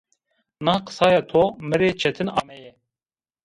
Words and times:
Na 0.67 0.75
qisaya 0.85 1.21
to 1.31 1.43
mi 1.67 1.75
rê 1.81 1.89
çetin 2.01 2.29
ameye 2.41 2.71